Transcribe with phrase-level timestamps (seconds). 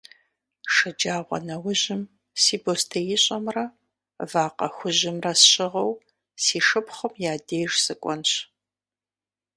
[0.73, 2.01] Шэджагъуэнэужьым
[2.41, 3.65] си бостеищӏэмрэ
[4.31, 5.91] вакъэ хужьымрэ сщыгъыу
[6.43, 8.31] си шыпхъум я деж сыкӏуэнщ.